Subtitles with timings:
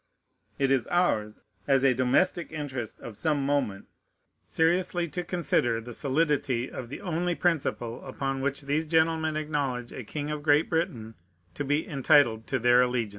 [0.57, 3.87] It is ours, as a domestic interest of some moment,
[4.47, 10.03] seriously to consider the solidity of the only principle upon which these gentlemen acknowledge a
[10.03, 11.13] king of Great Britain
[11.53, 13.09] to be entitled to their allegiance.